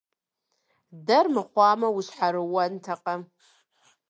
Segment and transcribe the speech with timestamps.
[1.05, 3.15] Дэр мыхъуамэ, ущхьэрыуэнтэкъэ?